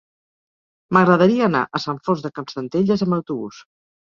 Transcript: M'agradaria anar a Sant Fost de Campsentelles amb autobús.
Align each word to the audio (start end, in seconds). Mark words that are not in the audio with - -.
M'agradaria 0.97 1.43
anar 1.49 1.61
a 1.65 1.83
Sant 1.83 2.01
Fost 2.09 2.27
de 2.29 2.33
Campsentelles 2.41 3.05
amb 3.09 3.19
autobús. 3.21 3.63